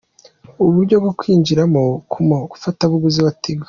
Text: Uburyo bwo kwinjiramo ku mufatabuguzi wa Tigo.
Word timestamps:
Uburyo 0.65 0.95
bwo 1.01 1.11
kwinjiramo 1.19 1.83
ku 2.11 2.19
mufatabuguzi 2.27 3.19
wa 3.25 3.33
Tigo. 3.41 3.59